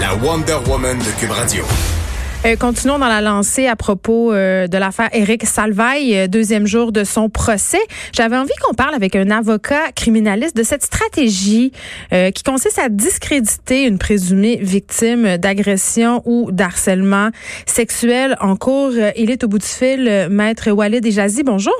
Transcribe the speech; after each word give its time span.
La 0.00 0.14
Wonder 0.14 0.58
Woman 0.68 0.96
de 0.96 1.20
Cube 1.20 1.32
Radio. 1.32 1.64
Euh, 2.46 2.54
continuons 2.54 3.00
dans 3.00 3.08
la 3.08 3.20
lancée 3.20 3.66
à 3.66 3.74
propos 3.74 4.32
euh, 4.32 4.68
de 4.68 4.78
l'affaire 4.78 5.08
Éric 5.12 5.44
Salvaille, 5.44 6.16
euh, 6.16 6.28
deuxième 6.28 6.68
jour 6.68 6.92
de 6.92 7.02
son 7.02 7.28
procès. 7.28 7.80
J'avais 8.12 8.36
envie 8.36 8.52
qu'on 8.62 8.74
parle 8.74 8.94
avec 8.94 9.16
un 9.16 9.28
avocat 9.30 9.90
criminaliste 9.96 10.56
de 10.56 10.62
cette 10.62 10.84
stratégie 10.84 11.72
qui 12.12 12.42
consiste 12.44 12.78
à 12.78 12.88
discréditer 12.88 13.86
une 13.86 13.98
présumée 13.98 14.60
victime 14.62 15.36
d'agression 15.36 16.22
ou 16.26 16.52
d'harcèlement 16.52 17.30
sexuel 17.66 18.36
en 18.40 18.54
cours. 18.54 18.92
Il 19.16 19.32
est 19.32 19.42
au 19.42 19.48
bout 19.48 19.58
du 19.58 19.66
fil, 19.66 20.28
maître 20.30 20.70
Walid 20.70 21.04
Ejazi. 21.04 21.42
Bonjour. 21.42 21.74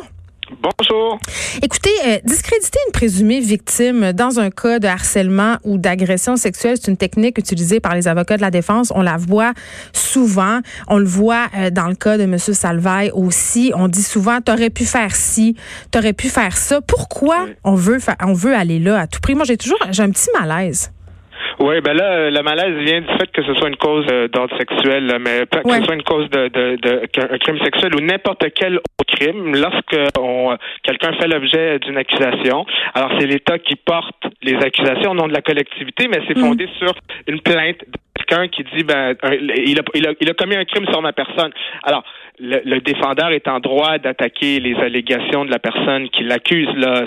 Bonjour. 0.50 1.18
Écoutez, 1.62 1.90
euh, 2.06 2.18
discréditer 2.24 2.78
une 2.86 2.92
présumée 2.92 3.40
victime 3.40 4.12
dans 4.12 4.40
un 4.40 4.50
cas 4.50 4.78
de 4.78 4.86
harcèlement 4.86 5.58
ou 5.62 5.76
d'agression 5.76 6.36
sexuelle, 6.36 6.76
c'est 6.80 6.90
une 6.90 6.96
technique 6.96 7.36
utilisée 7.36 7.80
par 7.80 7.94
les 7.94 8.08
avocats 8.08 8.36
de 8.36 8.42
la 8.42 8.50
défense. 8.50 8.90
On 8.94 9.02
la 9.02 9.18
voit 9.18 9.52
souvent. 9.92 10.60
On 10.88 10.98
le 10.98 11.04
voit 11.04 11.48
euh, 11.54 11.70
dans 11.70 11.88
le 11.88 11.94
cas 11.94 12.16
de 12.16 12.22
M. 12.22 12.38
Salvaille 12.38 13.10
aussi. 13.12 13.72
On 13.74 13.88
dit 13.88 14.02
souvent, 14.02 14.40
t'aurais 14.40 14.70
pu 14.70 14.84
faire 14.84 15.14
ci, 15.14 15.54
t'aurais 15.90 16.14
pu 16.14 16.28
faire 16.28 16.56
ça. 16.56 16.80
Pourquoi 16.80 17.46
on 17.64 17.74
veut 17.74 17.98
on 18.24 18.32
veut 18.32 18.54
aller 18.54 18.78
là 18.78 19.00
à 19.00 19.06
tout 19.06 19.20
prix? 19.20 19.34
Moi, 19.34 19.44
j'ai 19.44 19.58
toujours, 19.58 19.78
j'ai 19.90 20.02
un 20.02 20.10
petit 20.10 20.30
malaise. 20.38 20.90
Oui, 21.60 21.80
ben 21.80 21.92
là, 21.92 22.04
euh, 22.04 22.30
le 22.30 22.42
malaise 22.42 22.74
vient 22.84 23.00
du 23.00 23.18
fait 23.18 23.30
que 23.32 23.42
ce 23.42 23.52
soit 23.54 23.68
une 23.68 23.76
cause 23.76 24.06
euh, 24.12 24.28
d'ordre 24.28 24.56
sexuel, 24.56 25.18
mais 25.20 25.44
pas 25.46 25.62
que 25.62 25.72
ce 25.72 25.82
soit 25.82 25.94
une 25.94 26.04
cause 26.04 26.30
de, 26.30 26.48
de, 26.48 26.76
de 26.76 27.32
un 27.34 27.38
crime 27.38 27.58
sexuel 27.64 27.94
ou 27.96 28.00
n'importe 28.00 28.44
quel 28.54 28.76
autre 28.76 29.04
crime. 29.08 29.56
Lorsque 29.56 29.96
on, 30.20 30.56
quelqu'un 30.84 31.12
fait 31.14 31.26
l'objet 31.26 31.80
d'une 31.80 31.96
accusation, 31.96 32.64
alors 32.94 33.10
c'est 33.18 33.26
l'État 33.26 33.58
qui 33.58 33.74
porte 33.74 34.22
les 34.42 34.54
accusations 34.54 35.10
au 35.10 35.14
nom 35.14 35.26
de 35.26 35.32
la 35.32 35.42
collectivité, 35.42 36.06
mais 36.06 36.20
c'est 36.28 36.36
mm. 36.36 36.40
fondé 36.40 36.68
sur 36.78 36.92
une 37.26 37.40
plainte 37.40 37.78
de 37.78 38.22
quelqu'un 38.24 38.46
qui 38.46 38.62
dit 38.76 38.84
ben 38.84 39.16
il 39.66 39.80
a, 39.80 39.82
il 39.94 40.06
a, 40.06 40.12
il 40.20 40.30
a 40.30 40.34
commis 40.34 40.54
un 40.54 40.64
crime 40.64 40.86
sur 40.86 41.02
ma 41.02 41.12
personne. 41.12 41.50
Alors 41.82 42.04
le, 42.40 42.60
le, 42.64 42.80
défendeur 42.80 43.30
est 43.32 43.48
en 43.48 43.60
droit 43.60 43.98
d'attaquer 43.98 44.60
les 44.60 44.74
allégations 44.76 45.44
de 45.44 45.50
la 45.50 45.58
personne 45.58 46.08
qui 46.10 46.22
l'accuse. 46.22 46.68
Là, 46.76 47.04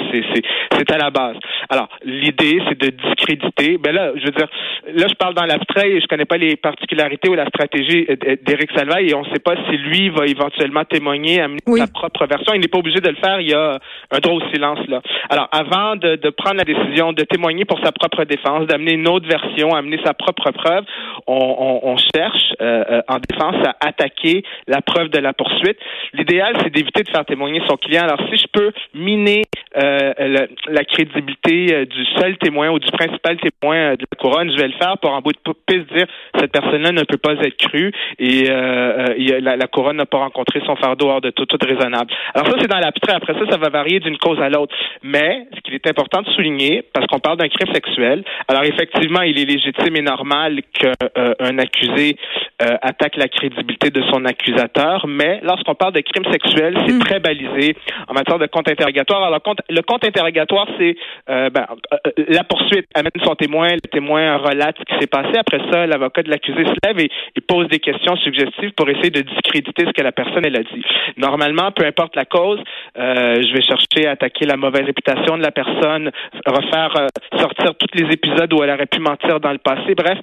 c'est 0.77 0.91
à 0.91 0.97
la 0.97 1.09
base. 1.09 1.37
Alors, 1.69 1.89
l'idée, 2.03 2.61
c'est 2.67 2.79
de 2.79 2.89
discréditer. 2.89 3.77
Ben 3.77 3.93
là, 3.93 4.11
je 4.15 4.25
veux 4.25 4.31
dire, 4.31 4.40
là, 4.41 5.07
je 5.07 5.15
parle 5.15 5.33
dans 5.33 5.45
l'abstrait 5.45 5.91
et 5.91 6.01
je 6.01 6.07
connais 6.07 6.25
pas 6.25 6.37
les 6.37 6.55
particularités 6.55 7.29
ou 7.29 7.35
la 7.35 7.47
stratégie 7.47 8.07
d'Éric 8.45 8.71
Salvaille 8.75 9.09
et 9.09 9.15
on 9.15 9.23
ne 9.23 9.33
sait 9.33 9.39
pas 9.39 9.55
si 9.69 9.77
lui 9.77 10.09
va 10.09 10.25
éventuellement 10.25 10.85
témoigner, 10.85 11.41
amener 11.41 11.59
sa 11.77 11.87
propre 11.87 12.25
version. 12.25 12.53
Il 12.53 12.61
n'est 12.61 12.67
pas 12.67 12.79
obligé 12.79 12.99
de 12.99 13.09
le 13.09 13.15
faire. 13.15 13.39
Il 13.39 13.49
y 13.49 13.53
a 13.53 13.79
un 14.11 14.19
droit 14.19 14.35
au 14.35 14.49
silence 14.53 14.79
là. 14.87 15.01
Alors, 15.29 15.47
avant 15.51 15.95
de, 15.95 16.15
de 16.15 16.29
prendre 16.29 16.57
la 16.57 16.63
décision 16.63 17.13
de 17.13 17.23
témoigner 17.23 17.65
pour 17.65 17.79
sa 17.83 17.91
propre 17.91 18.23
défense, 18.25 18.67
d'amener 18.67 18.93
une 18.93 19.07
autre 19.07 19.27
version, 19.27 19.73
amener 19.73 19.99
sa 20.03 20.13
propre 20.13 20.51
preuve, 20.51 20.83
on, 21.27 21.81
on, 21.83 21.89
on 21.91 21.97
cherche 21.97 22.53
euh, 22.61 22.83
euh, 22.89 23.01
en 23.07 23.19
défense 23.19 23.55
à 23.65 23.87
attaquer 23.87 24.43
la 24.67 24.81
preuve 24.81 25.09
de 25.09 25.19
la 25.19 25.33
poursuite. 25.33 25.77
L'idéal, 26.13 26.55
c'est 26.63 26.73
d'éviter 26.73 27.03
de 27.03 27.09
faire 27.09 27.25
témoigner 27.25 27.61
son 27.67 27.77
client. 27.77 28.03
Alors, 28.03 28.19
si 28.29 28.37
je 28.37 28.47
peux 28.51 28.71
miner 28.93 29.43
euh, 29.77 30.47
la, 30.67 30.83
crédibilité 30.83 31.73
euh, 31.73 31.85
du 31.85 32.05
seul 32.17 32.37
témoin 32.37 32.69
ou 32.71 32.79
du 32.79 32.91
principal 32.91 33.37
témoin 33.37 33.75
euh, 33.77 33.95
de 33.95 34.05
la 34.11 34.17
couronne, 34.17 34.51
je 34.51 34.57
vais 34.57 34.67
le 34.67 34.73
faire 34.73 34.97
pour 34.97 35.11
en 35.11 35.21
bout 35.21 35.31
de 35.31 35.53
piste 35.65 35.93
dire 35.93 36.07
cette 36.37 36.51
personne-là 36.51 36.91
ne 36.91 37.03
peut 37.03 37.17
pas 37.17 37.33
être 37.33 37.55
crue 37.55 37.93
et 38.19 38.47
la, 38.49 39.67
couronne 39.67 39.97
n'a 39.97 40.05
pas 40.05 40.17
rencontré 40.17 40.61
son 40.65 40.75
fardeau 40.75 41.07
hors 41.07 41.21
de 41.21 41.29
tout, 41.29 41.45
tout 41.45 41.57
raisonnable. 41.61 42.11
Alors 42.33 42.47
ça, 42.47 42.55
c'est 42.59 42.67
dans 42.67 42.79
l'abstrait. 42.79 43.13
Après 43.13 43.33
ça, 43.33 43.49
ça 43.49 43.57
va 43.57 43.69
varier 43.69 43.99
d'une 43.99 44.17
cause 44.17 44.39
à 44.41 44.49
l'autre. 44.49 44.75
Mais 45.03 45.47
ce 45.55 45.61
qu'il 45.61 45.73
est 45.73 45.87
important 45.87 46.21
de 46.21 46.29
souligner, 46.31 46.83
parce 46.93 47.07
qu'on 47.07 47.19
parle 47.19 47.37
d'un 47.37 47.47
crime 47.47 47.73
sexuel, 47.73 48.23
alors 48.47 48.63
effectivement, 48.63 49.21
il 49.21 49.39
est 49.39 49.45
légitime 49.45 49.95
et 49.95 50.01
normal 50.01 50.61
qu'un 50.73 51.57
accusé 51.57 52.17
attaque 52.59 53.15
la 53.15 53.27
crédibilité 53.27 53.89
de 53.89 54.01
son 54.11 54.25
accusateur, 54.25 55.05
mais 55.07 55.39
lorsqu'on 55.43 55.75
parle 55.75 55.93
de 55.93 56.01
crime 56.01 56.25
sexuel, 56.31 56.77
c'est 56.85 56.93
mm. 56.93 56.99
très 56.99 57.19
balisé 57.19 57.75
en 58.07 58.13
matière 58.13 58.37
de 58.37 58.47
compte 58.47 58.69
interrogatoire. 58.69 59.23
Alors, 59.23 59.41
le 59.69 59.81
compte 59.81 60.05
interrogatoire, 60.05 60.67
c'est 60.77 60.95
euh, 61.29 61.49
ben, 61.49 61.65
euh, 61.93 61.97
la 62.29 62.43
poursuite 62.43 62.87
amène 62.95 63.11
son 63.23 63.35
témoin, 63.35 63.69
le 63.73 63.89
témoin 63.91 64.37
relate 64.37 64.75
ce 64.79 64.83
qui 64.83 64.99
s'est 64.99 65.07
passé. 65.07 65.37
Après 65.37 65.59
ça, 65.71 65.85
l'avocat 65.85 66.23
de 66.23 66.29
l'accusé 66.29 66.65
se 66.65 66.87
lève 66.87 66.99
et, 66.99 67.09
pose 67.47 67.67
des 67.67 67.79
questions 67.79 68.15
suggestives 68.17 68.71
pour 68.77 68.87
essayer 68.89 69.09
de 69.09 69.21
discréditer 69.21 69.85
ce 69.85 69.91
que 69.91 70.01
la 70.01 70.11
personne 70.11 70.45
elle 70.45 70.55
a 70.55 70.63
dit. 70.63 70.83
Normalement, 71.17 71.71
peu 71.71 71.85
importe 71.85 72.15
la 72.15 72.23
cause, 72.23 72.59
euh, 72.97 73.41
je 73.41 73.53
vais 73.53 73.61
chercher 73.61 74.07
à 74.07 74.11
attaquer 74.11 74.45
la 74.45 74.55
mauvaise 74.55 74.85
réputation 74.85 75.37
de 75.37 75.43
la 75.43 75.51
personne, 75.51 76.11
refaire 76.45 77.07
sortir 77.37 77.73
tous 77.75 77.97
les 77.97 78.13
épisodes 78.13 78.53
où 78.53 78.63
elle 78.63 78.69
aurait 78.69 78.85
pu 78.85 78.99
mentir 78.99 79.39
dans 79.39 79.51
le 79.51 79.57
passé. 79.57 79.95
Bref, 79.95 80.17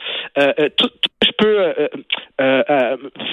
tout, 0.77 0.89
je 1.23 1.28
peux 1.39 1.73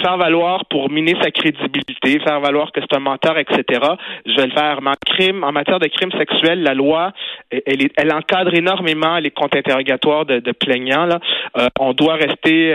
faire 0.01 0.17
valoir 0.17 0.66
pour 0.66 0.89
miner 0.89 1.16
sa 1.21 1.31
crédibilité, 1.31 2.19
faire 2.19 2.39
valoir 2.39 2.71
que 2.71 2.79
c'est 2.81 2.95
un 2.95 2.99
menteur, 2.99 3.38
etc. 3.38 3.81
Je 4.25 4.35
vais 4.35 4.47
le 4.47 4.53
faire. 4.53 4.81
Mais 4.81 4.91
en 4.91 4.93
crime, 5.05 5.43
en 5.43 5.51
matière 5.51 5.79
de 5.79 5.88
crime 5.88 6.11
sexuel, 6.11 6.63
la 6.63 6.73
loi, 6.73 7.11
elle, 7.51 7.89
elle 7.97 8.13
encadre 8.13 8.53
énormément 8.53 9.17
les 9.19 9.31
comptes 9.31 9.55
interrogatoires 9.55 10.25
de, 10.25 10.39
de 10.39 10.51
plaignants. 10.51 11.05
Là. 11.05 11.19
Euh, 11.57 11.67
on 11.79 11.93
doit 11.93 12.16
rester 12.16 12.71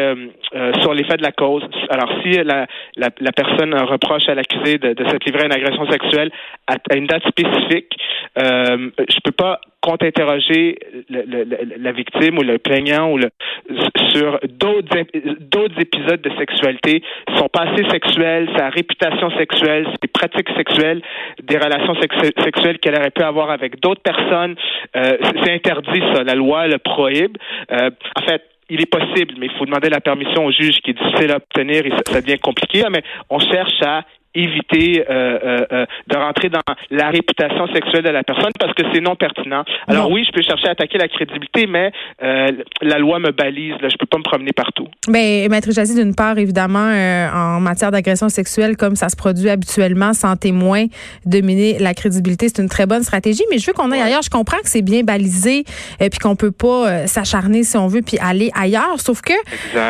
euh, 0.54 0.72
sur 0.80 0.94
l'effet 0.94 1.16
de 1.16 1.22
la 1.22 1.32
cause. 1.32 1.62
Alors, 1.88 2.10
si 2.22 2.30
la, 2.42 2.66
la, 2.96 3.08
la 3.20 3.32
personne 3.32 3.74
reproche 3.74 4.28
à 4.28 4.34
l'accusé 4.34 4.78
de, 4.78 4.92
de 4.94 5.08
s'être 5.08 5.24
livré 5.24 5.42
à 5.42 5.46
une 5.46 5.52
agression 5.52 5.88
sexuelle 5.90 6.30
à, 6.66 6.76
une 6.96 7.06
date 7.06 7.26
spécifique, 7.28 7.92
euh, 8.38 8.90
je 9.08 9.18
peux 9.24 9.32
pas 9.32 9.60
contre-interroger 9.80 10.78
la 11.08 11.92
victime 11.92 12.38
ou 12.38 12.42
le 12.42 12.58
plaignant 12.58 13.10
ou 13.12 13.16
le, 13.16 13.30
sur 14.10 14.38
d'autres 14.48 15.04
d'autres 15.40 15.80
épisodes 15.80 16.20
de 16.20 16.30
sexualité, 16.38 17.02
son 17.36 17.48
passé 17.48 17.82
sexuel, 17.90 18.48
sa 18.56 18.68
réputation 18.68 19.30
sexuelle, 19.38 19.86
ses 20.02 20.08
pratiques 20.08 20.50
sexuelles, 20.56 21.00
des 21.42 21.56
relations 21.56 21.94
sexuelles 22.00 22.78
qu'elle 22.78 22.98
aurait 22.98 23.10
pu 23.10 23.22
avoir 23.22 23.50
avec 23.50 23.80
d'autres 23.80 24.02
personnes. 24.02 24.54
Euh, 24.96 25.16
c'est 25.42 25.52
interdit 25.52 26.02
ça, 26.14 26.24
la 26.24 26.34
loi 26.34 26.66
le 26.66 26.78
prohibe. 26.78 27.36
Euh, 27.72 27.90
en 28.16 28.22
fait, 28.22 28.42
il 28.70 28.80
est 28.80 28.86
possible, 28.86 29.34
mais 29.38 29.46
il 29.46 29.52
faut 29.58 29.66
demander 29.66 29.90
la 29.90 30.00
permission 30.00 30.46
au 30.46 30.52
juge 30.52 30.78
qui 30.80 30.90
est 30.90 30.94
difficile 30.94 31.32
à 31.32 31.36
obtenir 31.36 31.84
et 31.84 31.90
ça, 31.90 32.20
devient 32.20 32.38
compliqué. 32.38 32.82
Mais 32.90 33.02
on 33.28 33.38
cherche 33.38 33.82
à 33.82 34.04
éviter 34.34 35.04
euh, 35.10 35.38
euh, 35.42 35.66
euh, 35.72 35.86
de 36.06 36.16
rentrer 36.16 36.48
dans 36.50 36.60
la 36.90 37.10
réputation 37.10 37.66
sexuelle 37.74 38.04
de 38.04 38.10
la 38.10 38.22
personne 38.22 38.52
parce 38.58 38.72
que 38.74 38.82
c'est 38.92 39.00
non 39.00 39.16
pertinent. 39.16 39.64
Alors 39.88 40.10
oui, 40.10 40.24
je 40.24 40.32
peux 40.32 40.42
chercher 40.42 40.68
à 40.68 40.70
attaquer 40.72 40.98
la 40.98 41.08
crédibilité, 41.08 41.66
mais 41.66 41.92
la 42.20 42.98
loi 42.98 43.18
me 43.18 43.32
balise. 43.32 43.74
Là, 43.80 43.88
je 43.88 43.96
peux 43.96 44.06
pas 44.06 44.18
me 44.18 44.22
promener 44.22 44.52
partout. 44.52 44.86
Mais 45.08 45.42
ben, 45.42 45.50
maître 45.50 45.70
Jazzy, 45.72 45.94
d'une 45.94 46.14
part, 46.14 46.38
évidemment, 46.38 46.90
en 47.34 47.60
matière 47.60 47.90
d'agression 47.90 48.28
sexuelle, 48.28 48.76
comme 48.76 48.94
ça 48.96 49.08
se 49.08 49.16
produit 49.16 49.48
habituellement, 49.48 50.12
sans 50.12 50.36
témoin, 50.36 50.86
dominer 51.26 51.78
la 51.78 51.94
crédibilité, 51.94 52.48
c'est 52.48 52.62
une 52.62 52.68
très 52.68 52.86
bonne 52.86 53.02
stratégie. 53.02 53.42
Mais 53.50 53.58
je 53.58 53.66
veux 53.66 53.72
qu'on 53.72 53.90
aille 53.90 54.02
ailleurs. 54.02 54.22
Je 54.22 54.30
comprends 54.30 54.58
que 54.58 54.68
c'est 54.68 54.82
bien 54.82 55.02
balisé, 55.02 55.64
et 55.98 56.10
puis 56.10 56.18
qu'on 56.18 56.36
peut 56.36 56.52
pas 56.52 57.06
s'acharner 57.06 57.64
si 57.64 57.76
on 57.76 57.88
veut, 57.88 58.02
puis 58.02 58.18
aller 58.18 58.50
ailleurs. 58.54 59.00
Sauf 59.00 59.22
que, 59.22 59.34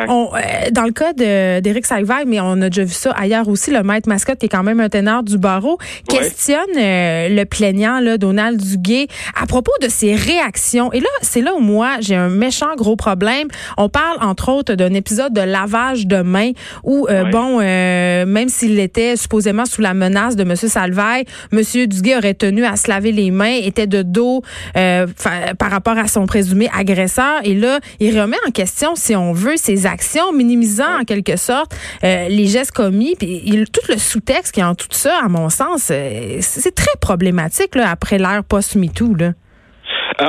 on, 0.07 0.31
dans 0.71 0.85
le 0.85 0.91
cas 0.91 1.13
d'Éric 1.13 1.85
Salvaille, 1.85 2.25
mais 2.25 2.39
on 2.39 2.61
a 2.61 2.69
déjà 2.69 2.83
vu 2.83 2.93
ça 2.93 3.11
ailleurs 3.11 3.47
aussi, 3.47 3.71
le 3.71 3.83
maître 3.83 4.09
mascotte 4.31 4.39
qui 4.39 4.45
est 4.45 4.49
quand 4.49 4.63
même 4.63 4.79
un 4.79 4.89
ténor 4.89 5.23
du 5.23 5.37
barreau, 5.37 5.77
questionne 6.07 6.59
euh, 6.77 7.29
le 7.29 7.45
plaignant, 7.45 7.99
là, 7.99 8.17
Donald 8.17 8.61
Duguay, 8.61 9.07
à 9.39 9.45
propos 9.45 9.71
de 9.81 9.87
ses 9.87 10.15
réactions. 10.15 10.91
Et 10.93 10.99
là, 10.99 11.09
c'est 11.21 11.41
là 11.41 11.53
où 11.55 11.59
moi, 11.59 11.97
j'ai 11.99 12.15
un 12.15 12.29
méchant 12.29 12.75
gros 12.75 12.95
problème. 12.95 13.47
On 13.77 13.89
parle, 13.89 14.17
entre 14.21 14.49
autres, 14.49 14.75
d'un 14.75 14.93
épisode 14.93 15.33
de 15.33 15.41
lavage 15.41 16.07
de 16.07 16.21
mains 16.21 16.51
où, 16.83 17.07
euh, 17.09 17.25
bon, 17.25 17.59
euh, 17.61 18.25
même 18.25 18.49
s'il 18.49 18.79
était 18.79 19.15
supposément 19.15 19.65
sous 19.65 19.81
la 19.81 19.93
menace 19.93 20.35
de 20.35 20.43
M. 20.43 20.55
Salvaille, 20.55 21.25
M. 21.51 21.61
Duguay 21.87 22.17
aurait 22.17 22.33
tenu 22.33 22.65
à 22.65 22.75
se 22.75 22.89
laver 22.89 23.11
les 23.11 23.31
mains, 23.31 23.57
était 23.63 23.87
de 23.87 24.01
dos 24.01 24.41
par 24.73 25.71
rapport 25.71 25.97
à 25.97 26.07
son 26.07 26.25
présumé 26.25 26.69
agresseur. 26.75 27.41
Et 27.43 27.55
là, 27.55 27.79
il 27.99 28.19
remet 28.19 28.37
en 28.47 28.51
question, 28.51 28.95
si 28.95 29.15
on 29.15 29.33
veut, 29.33 29.57
ses 29.57 29.85
actions, 29.85 30.31
minimisant 30.33 31.01
en 31.01 31.03
quelque 31.03 31.35
sorte 31.35 31.75
les 32.01 32.47
gestes 32.47 32.71
commis, 32.71 33.15
puis 33.17 33.41
il, 33.45 33.69
tout 33.69 33.81
le 33.89 33.97
sous 33.97 34.20
texte 34.21 34.53
qui 34.55 34.63
en 34.63 34.75
tout 34.75 34.87
ça, 34.91 35.19
à 35.23 35.27
mon 35.27 35.49
sens, 35.49 35.91
euh, 35.91 36.37
c'est 36.41 36.75
très 36.75 36.97
problématique 36.99 37.75
là, 37.75 37.89
après 37.91 38.17
l'ère 38.17 38.43
post-MeToo. 38.47 39.15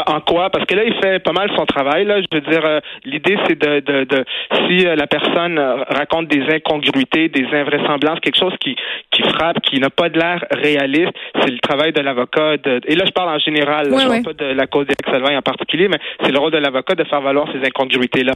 en 0.06 0.20
quoi? 0.20 0.50
Parce 0.50 0.64
que 0.64 0.74
là, 0.74 0.84
il 0.84 0.94
fait 1.02 1.18
pas 1.18 1.32
mal 1.32 1.50
son 1.56 1.66
travail. 1.66 2.04
Là. 2.04 2.20
Je 2.20 2.26
veux 2.32 2.40
dire, 2.40 2.80
l'idée, 3.04 3.36
c'est 3.46 3.58
de, 3.58 3.80
de, 3.80 4.04
de, 4.04 4.24
si 4.66 4.84
la 4.84 5.06
personne 5.06 5.58
raconte 5.88 6.28
des 6.28 6.42
incongruités, 6.52 7.28
des 7.28 7.46
invraisemblances, 7.52 8.20
quelque 8.20 8.38
chose 8.38 8.54
qui, 8.60 8.76
qui 9.10 9.22
frappe, 9.22 9.60
qui 9.60 9.78
n'a 9.80 9.90
pas 9.90 10.08
de 10.08 10.18
l'air 10.18 10.44
réaliste, 10.50 11.12
c'est 11.40 11.50
le 11.50 11.58
travail 11.58 11.92
de 11.92 12.00
l'avocat. 12.00 12.54
Et 12.86 12.94
là, 12.94 13.04
je 13.06 13.12
parle 13.12 13.30
en 13.36 13.38
général, 13.38 13.86
je 13.86 14.06
parle 14.08 14.22
pas 14.22 14.44
de 14.44 14.52
la 14.52 14.66
cause 14.66 14.86
d'Éric 14.86 15.36
en 15.36 15.42
particulier, 15.42 15.88
mais 15.88 15.98
c'est 16.22 16.32
le 16.32 16.38
rôle 16.38 16.52
de 16.52 16.58
l'avocat 16.58 16.94
de 16.94 17.04
faire 17.04 17.20
valoir 17.20 17.46
ces 17.52 17.58
incongruités-là. 17.66 18.34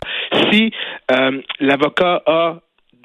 Si 0.51 0.71
l'avocat 1.61 2.23
a 2.27 2.57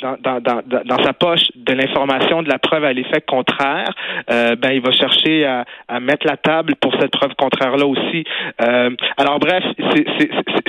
dans, 0.01 0.17
dans, 0.21 0.41
dans, 0.41 0.61
dans, 0.85 1.03
sa 1.03 1.13
poche 1.13 1.51
de 1.55 1.73
l'information, 1.73 2.43
de 2.43 2.49
la 2.49 2.59
preuve 2.59 2.83
à 2.83 2.93
l'effet 2.93 3.21
contraire, 3.21 3.93
euh, 4.29 4.55
ben 4.55 4.71
il 4.71 4.81
va 4.81 4.91
chercher 4.91 5.45
à, 5.45 5.65
à, 5.87 5.99
mettre 5.99 6.25
la 6.27 6.37
table 6.37 6.75
pour 6.75 6.93
cette 6.99 7.11
preuve 7.11 7.33
contraire-là 7.37 7.85
aussi. 7.85 8.23
Euh, 8.61 8.89
alors 9.17 9.39
bref, 9.39 9.63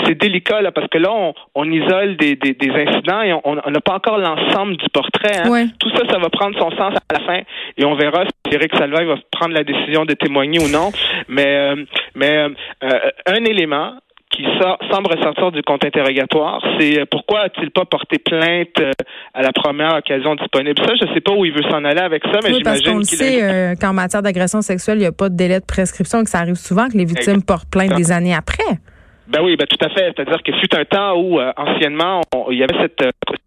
c'est 0.06 0.18
délicat 0.18 0.60
là, 0.60 0.72
parce 0.72 0.88
que 0.88 0.98
là, 0.98 1.12
on, 1.12 1.34
on 1.54 1.70
isole 1.70 2.16
des, 2.16 2.36
des, 2.36 2.54
des, 2.54 2.70
incidents 2.70 3.22
et 3.22 3.32
on 3.44 3.54
n'a 3.54 3.80
pas 3.80 3.94
encore 3.94 4.18
l'ensemble 4.18 4.76
du 4.76 4.88
portrait. 4.92 5.40
Hein. 5.44 5.68
Tout 5.78 5.90
ça, 5.90 6.02
ça 6.10 6.18
va 6.18 6.28
prendre 6.30 6.58
son 6.58 6.70
sens 6.70 6.94
à 6.94 7.18
la 7.18 7.20
fin 7.26 7.40
et 7.76 7.84
on 7.84 7.94
verra 7.94 8.24
si 8.24 8.54
Eric 8.54 8.72
Salvaille 8.76 9.06
va 9.06 9.16
prendre 9.30 9.54
la 9.54 9.64
décision 9.64 10.04
de 10.04 10.14
témoigner 10.14 10.58
ou 10.60 10.68
non. 10.68 10.90
Mais, 11.28 11.56
euh, 11.56 11.84
mais 12.14 12.48
euh, 12.84 13.10
un 13.26 13.44
élément, 13.44 13.94
qui 14.32 14.44
semble 14.90 15.08
ressortir 15.08 15.52
du 15.52 15.62
compte 15.62 15.84
interrogatoire, 15.84 16.60
c'est 16.78 17.00
euh, 17.00 17.04
pourquoi 17.10 17.42
a-t-il 17.42 17.70
pas 17.70 17.84
porté 17.84 18.18
plainte 18.18 18.80
euh, 18.80 18.90
à 19.34 19.42
la 19.42 19.52
première 19.52 19.94
occasion 19.96 20.34
disponible? 20.34 20.80
Ça, 20.84 20.94
je 21.00 21.12
sais 21.12 21.20
pas 21.20 21.32
où 21.32 21.44
il 21.44 21.52
veut 21.52 21.62
s'en 21.70 21.84
aller 21.84 22.00
avec 22.00 22.22
ça, 22.24 22.40
mais 22.42 22.50
oui, 22.50 22.58
j'imagine 22.58 23.00
qu'il 23.00 23.18
sait 23.18 23.42
euh, 23.42 23.74
qu'en 23.80 23.92
matière 23.92 24.22
d'agression 24.22 24.62
sexuelle, 24.62 24.98
il 24.98 25.02
n'y 25.02 25.06
a 25.06 25.12
pas 25.12 25.28
de 25.28 25.36
délai 25.36 25.60
de 25.60 25.66
prescription, 25.66 26.24
que 26.24 26.30
ça 26.30 26.38
arrive 26.38 26.54
souvent 26.54 26.88
que 26.88 26.96
les 26.96 27.04
victimes 27.04 27.42
portent 27.42 27.70
plainte 27.70 27.94
des 27.94 28.10
années 28.10 28.34
après. 28.34 28.78
Ben 29.28 29.40
oui, 29.42 29.56
ben 29.56 29.66
tout 29.66 29.84
à 29.84 29.88
fait. 29.90 30.12
C'est-à-dire 30.16 30.42
que 30.42 30.52
fut 30.52 30.74
un 30.74 30.84
temps 30.84 31.16
où 31.16 31.38
anciennement 31.56 32.22
il 32.50 32.58
y 32.58 32.62
avait 32.62 32.76
cette 32.80 33.02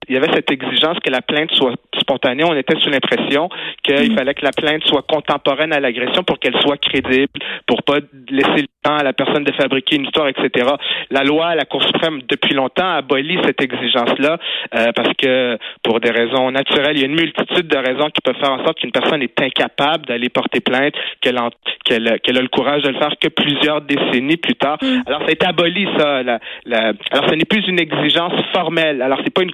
il 0.07 0.15
y 0.15 0.17
avait 0.17 0.31
cette 0.33 0.51
exigence 0.51 0.97
que 1.03 1.09
la 1.09 1.21
plainte 1.21 1.51
soit 1.51 1.73
spontanée. 1.99 2.43
On 2.43 2.55
était 2.55 2.77
sous 2.79 2.89
l'impression 2.89 3.49
qu'il 3.83 4.11
mm. 4.11 4.15
fallait 4.15 4.33
que 4.33 4.45
la 4.45 4.51
plainte 4.51 4.83
soit 4.85 5.03
contemporaine 5.03 5.73
à 5.73 5.79
l'agression 5.79 6.23
pour 6.23 6.39
qu'elle 6.39 6.59
soit 6.61 6.77
crédible, 6.77 7.39
pour 7.65 7.83
pas 7.83 7.99
laisser 8.29 8.61
le 8.61 8.67
temps 8.83 8.97
à 8.97 9.03
la 9.03 9.13
personne 9.13 9.43
de 9.43 9.51
fabriquer 9.53 9.95
une 9.95 10.05
histoire, 10.05 10.27
etc. 10.27 10.69
La 11.09 11.23
loi, 11.23 11.55
la 11.55 11.65
Cour 11.65 11.83
suprême, 11.83 12.21
depuis 12.27 12.53
longtemps, 12.53 12.87
a 12.87 12.97
aboli 12.97 13.37
cette 13.43 13.61
exigence-là 13.61 14.37
euh, 14.75 14.91
parce 14.95 15.13
que 15.17 15.57
pour 15.83 15.99
des 15.99 16.11
raisons 16.11 16.51
naturelles, 16.51 16.97
il 16.97 16.99
y 16.99 17.03
a 17.03 17.07
une 17.07 17.15
multitude 17.15 17.67
de 17.67 17.77
raisons 17.77 18.09
qui 18.09 18.21
peuvent 18.23 18.39
faire 18.39 18.51
en 18.51 18.63
sorte 18.63 18.79
qu'une 18.79 18.91
personne 18.91 19.21
est 19.21 19.41
incapable 19.41 20.05
d'aller 20.05 20.29
porter 20.29 20.59
plainte, 20.59 20.93
qu'elle 21.21 21.39
qu'elle 21.83 22.37
a 22.37 22.41
le 22.41 22.47
courage 22.47 22.83
de 22.83 22.89
le 22.89 22.97
faire 22.97 23.13
que 23.19 23.27
plusieurs 23.27 23.81
décennies 23.81 24.37
plus 24.37 24.55
tard. 24.55 24.77
Mm. 24.81 25.01
Alors, 25.05 25.21
ça 25.21 25.27
a 25.27 25.31
été 25.31 25.45
aboli, 25.45 25.87
ça. 25.97 26.23
La, 26.23 26.39
la... 26.65 26.93
Alors, 27.11 27.29
ce 27.29 27.35
n'est 27.35 27.45
plus 27.45 27.67
une 27.67 27.79
exigence 27.79 28.33
formelle. 28.53 29.01
Alors, 29.01 29.19
c'est 29.23 29.33
pas 29.33 29.43
une 29.43 29.53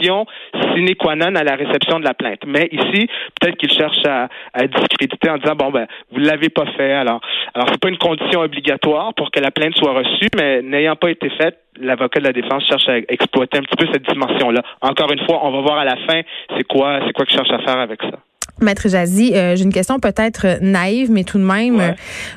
condition 0.00 0.26
sine 0.74 0.94
qua 0.96 1.14
non 1.14 1.34
à 1.34 1.44
la 1.44 1.56
réception 1.56 2.00
de 2.00 2.04
la 2.04 2.14
plainte. 2.14 2.40
Mais 2.46 2.68
ici, 2.72 3.08
peut-être 3.40 3.56
qu'il 3.56 3.72
cherche 3.72 4.04
à, 4.06 4.28
à, 4.52 4.66
discréditer 4.66 5.30
en 5.30 5.38
disant 5.38 5.54
bon 5.56 5.70
ben 5.70 5.86
vous 6.10 6.20
l'avez 6.20 6.48
pas 6.48 6.66
fait. 6.76 6.92
Alors, 6.92 7.20
alors 7.54 7.68
c'est 7.70 7.80
pas 7.80 7.88
une 7.88 7.98
condition 7.98 8.40
obligatoire 8.40 9.14
pour 9.14 9.30
que 9.30 9.40
la 9.40 9.50
plainte 9.50 9.76
soit 9.76 9.92
reçue, 9.92 10.28
mais 10.36 10.62
n'ayant 10.62 10.96
pas 10.96 11.10
été 11.10 11.28
faite, 11.30 11.58
l'avocat 11.78 12.20
de 12.20 12.26
la 12.26 12.32
défense 12.32 12.66
cherche 12.66 12.88
à 12.88 12.98
exploiter 12.98 13.58
un 13.58 13.62
petit 13.62 13.76
peu 13.76 13.86
cette 13.92 14.08
dimension-là. 14.08 14.62
Encore 14.80 15.12
une 15.12 15.24
fois, 15.26 15.40
on 15.44 15.50
va 15.50 15.60
voir 15.60 15.78
à 15.78 15.84
la 15.84 15.96
fin 15.96 16.20
c'est 16.56 16.64
quoi 16.64 17.00
c'est 17.06 17.12
quoi 17.12 17.24
qu'il 17.26 17.36
cherche 17.36 17.50
à 17.50 17.58
faire 17.58 17.78
avec 17.78 18.02
ça. 18.02 18.18
Maître 18.60 18.88
Jazzy, 18.88 19.32
euh, 19.34 19.56
j'ai 19.56 19.64
une 19.64 19.72
question 19.72 19.98
peut-être 19.98 20.58
naïve, 20.60 21.10
mais 21.10 21.24
tout 21.24 21.38
de 21.38 21.44
même, 21.44 21.80
euh, 21.80 21.92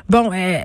bon, 0.08 0.30
euh, 0.32 0.58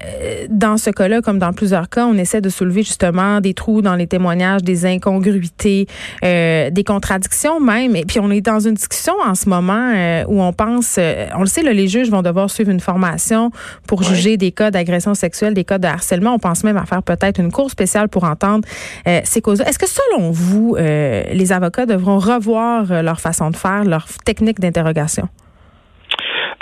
dans 0.50 0.78
ce 0.78 0.90
cas-là, 0.90 1.22
comme 1.22 1.38
dans 1.38 1.52
plusieurs 1.52 1.90
cas, 1.90 2.06
on 2.06 2.16
essaie 2.16 2.40
de 2.40 2.50
soulever 2.50 2.84
justement 2.84 3.42
des 3.42 3.54
trous 3.54 3.82
dans 3.82 3.96
les 3.96 4.08
témoignages, 4.08 4.64
des 4.64 4.86
incongruités, 4.86 5.88
des 6.22 6.84
contradictions 6.86 7.60
même. 7.60 7.96
Et 7.96 8.06
puis 8.06 8.20
on 8.20 8.32
est 8.32 8.42
dans 8.42 8.60
une 8.60 8.74
discussion 8.74 9.14
en 9.26 9.36
ce 9.36 9.50
moment 9.50 9.94
où 10.28 10.42
on 10.42 10.54
pense, 10.54 10.98
on 11.36 11.42
le 11.42 11.46
sait, 11.48 11.62
les 11.62 11.88
juges 11.88 12.10
vont 12.10 12.22
devoir 12.22 12.50
suivre 12.50 12.72
une 12.72 12.80
formation 12.80 13.52
pour 13.88 14.04
juger 14.04 14.38
des 14.38 14.52
cas 14.52 14.72
d'agression 14.72 15.14
sexuelle, 15.14 15.54
des 15.54 15.66
cas 15.66 15.78
de 15.78 15.88
harcèlement. 15.88 16.34
On 16.34 16.40
pense 16.40 16.64
même 16.64 16.78
à 16.78 16.86
faire 16.86 17.04
peut-être 17.04 17.40
une 17.40 17.52
cour 17.52 17.70
spéciale 17.70 18.08
pour 18.10 18.24
entendre 18.24 18.68
ces 19.24 19.42
causes. 19.42 19.62
Est-ce 19.62 19.80
que 19.80 19.88
selon 19.88 20.32
vous, 20.32 20.76
les 20.78 21.52
avocats 21.52 21.86
devront 21.86 22.20
revoir 22.20 23.04
leur 23.04 23.20
façon 23.20 23.50
de 23.50 23.56
faire, 23.56 23.84
leur 23.84 24.08
technique 24.26 24.60
d'interrogation? 24.60 25.28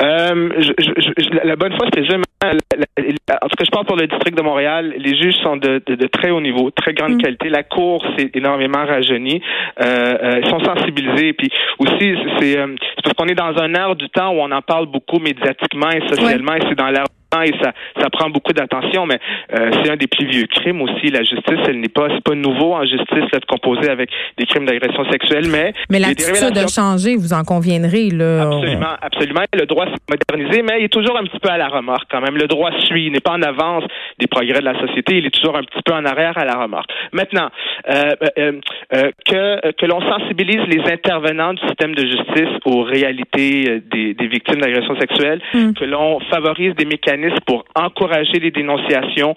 Euh, 0.02 0.50
je, 0.60 0.74
je, 0.78 1.48
la 1.48 1.56
bonne 1.56 1.74
foi, 1.76 1.88
c'est 1.94 2.06
jamais. 2.06 2.24
En 2.44 3.48
tout 3.48 3.56
cas, 3.58 3.64
je 3.66 3.72
parle 3.72 3.86
pour 3.86 3.96
le 3.96 4.08
district 4.08 4.38
de 4.38 4.44
Montréal. 4.44 4.94
Les 4.98 5.16
juges 5.18 5.36
sont 5.44 5.58
de, 5.58 5.82
de, 5.86 5.96
de 5.96 6.08
très 6.08 6.30
haut 6.30 6.42
niveau, 6.42 6.70
très 6.72 6.94
grande 6.94 7.16
mm. 7.16 7.22
qualité. 7.22 7.50
La 7.50 7.64
cour 7.64 8.06
s'est 8.18 8.30
énormément 8.34 8.86
rajeunie. 8.86 9.42
Euh, 9.82 10.18
euh, 10.24 10.42
ils 10.44 10.50
sont 10.50 10.60
sensibilisés. 10.60 11.34
Puis 11.34 11.50
aussi, 11.80 12.16
c'est 12.40 12.58
parce 13.04 13.14
qu'on 13.16 13.28
est 13.28 13.36
dans 13.36 13.58
un 13.58 13.74
air 13.74 13.96
du 13.96 14.10
temps 14.10 14.32
où 14.34 14.40
on 14.40 14.52
en 14.52 14.62
parle 14.62 14.86
beaucoup 14.86 15.20
médiatiquement 15.20 15.90
et 15.90 16.08
socialement, 16.08 16.54
et 16.54 16.62
c'est 16.70 16.78
dans 16.78 16.90
l'air 16.90 17.06
et 17.44 17.54
ça, 17.62 17.74
ça 18.00 18.10
prend 18.10 18.30
beaucoup 18.30 18.54
d'attention, 18.54 19.06
mais 19.06 19.20
euh, 19.54 19.72
c'est 19.84 19.92
un 19.92 19.98
des 19.98 20.08
plus 20.08 20.26
vieux 20.26 20.48
crimes 20.48 20.82
aussi. 20.82 21.10
La 21.10 21.24
justice, 21.24 21.60
elle 21.68 21.80
n'est 21.80 21.90
pas, 21.90 22.08
c'est 22.10 22.24
pas 22.24 22.36
nouveau 22.36 22.74
en 22.74 22.86
justice 22.86 23.28
là, 23.32 23.40
de 23.40 23.46
composer 23.46 23.90
avec 23.90 24.10
des 24.38 24.46
crimes 24.46 24.66
d'agression 24.66 25.04
sexuelle, 25.12 25.48
mais 25.50 25.74
mais 25.90 26.00
l'attitude 26.00 26.54
de 26.54 26.68
changer, 26.68 27.16
vous 27.16 27.34
en 27.34 27.44
conviendrez 27.44 28.10
là. 28.10 28.44
Absolument, 28.44 28.96
absolument. 29.02 29.42
Le 29.54 29.66
droit 29.66 29.86
s'est 29.86 29.94
modernisé, 30.10 30.62
mais 30.62 30.80
il 30.80 30.86
est 30.86 30.94
toujours 30.94 31.18
un 31.18 31.24
petit 31.24 31.40
peu 31.40 31.50
à 31.50 31.58
la 31.58 31.68
remorque 31.68 32.08
quand 32.10 32.22
même. 32.22 32.38
Le 32.38 32.48
droit 32.48 32.72
suit, 32.86 33.08
il 33.08 33.12
n'est 33.12 33.20
pas 33.20 33.34
en 33.34 33.42
avance 33.42 33.84
des 34.20 34.28
progrès 34.28 34.60
de 34.60 34.66
la 34.66 34.80
société, 34.80 35.18
il 35.18 35.26
est 35.26 35.32
toujours 35.32 35.56
un 35.58 35.64
petit 35.64 35.82
peu 35.86 35.94
en 35.94 36.06
arrière 36.06 36.38
à 36.38 36.46
la 36.46 36.56
remorque. 36.56 36.90
Maintenant, 37.12 37.50
euh, 37.90 38.14
euh, 38.38 38.52
euh 38.94 39.12
que 39.26 39.72
que 39.72 39.86
l'on 39.86 40.02
sensibilise 40.02 40.62
les 40.68 40.82
intervenants 40.92 41.54
du 41.54 41.62
système 41.68 41.94
de 41.94 42.06
justice 42.06 42.58
aux 42.66 42.84
réalités 42.84 43.82
des, 43.92 44.14
des 44.14 44.28
victimes 44.28 44.62
d'agression 44.62 44.98
sexuelle, 45.00 45.42
hmm. 45.54 45.74
que 45.74 45.86
l'on 45.86 46.20
favorise 46.32 46.76
des 46.76 46.86
mécanismes 46.86 47.40
pour 47.46 47.66
encourager 47.76 48.40
les 48.40 48.52
dénonciations, 48.52 49.36